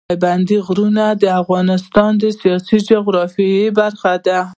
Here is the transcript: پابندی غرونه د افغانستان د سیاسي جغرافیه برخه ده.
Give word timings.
پابندی 0.09 0.57
غرونه 0.67 1.03
د 1.21 1.23
افغانستان 1.41 2.11
د 2.21 2.23
سیاسي 2.39 2.77
جغرافیه 2.89 3.63
برخه 3.79 4.13
ده. 4.25 4.39